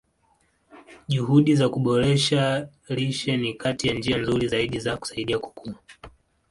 [1.07, 5.75] Juhudi za kuboresha lishe ni kati ya njia nzuri zaidi za kusaidia kukua.